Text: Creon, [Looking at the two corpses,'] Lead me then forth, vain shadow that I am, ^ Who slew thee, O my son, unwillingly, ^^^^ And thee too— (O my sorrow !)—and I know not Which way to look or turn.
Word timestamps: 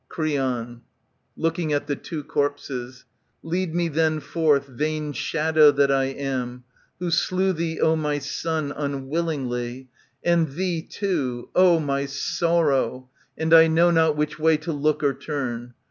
Creon, 0.09 0.81
[Looking 1.37 1.71
at 1.73 1.85
the 1.85 1.95
two 1.95 2.23
corpses,'] 2.23 3.05
Lead 3.43 3.75
me 3.75 3.87
then 3.87 4.19
forth, 4.19 4.65
vain 4.65 5.13
shadow 5.13 5.69
that 5.69 5.91
I 5.91 6.05
am, 6.05 6.57
^ 6.57 6.63
Who 6.97 7.11
slew 7.11 7.53
thee, 7.53 7.79
O 7.79 7.95
my 7.95 8.17
son, 8.17 8.73
unwillingly, 8.75 9.73
^^^^ 9.73 9.87
And 10.23 10.53
thee 10.53 10.81
too— 10.81 11.49
(O 11.55 11.79
my 11.79 12.07
sorrow 12.07 13.09
!)—and 13.37 13.53
I 13.53 13.67
know 13.67 13.91
not 13.91 14.17
Which 14.17 14.39
way 14.39 14.57
to 14.57 14.71
look 14.73 15.03
or 15.03 15.13
turn. 15.13 15.75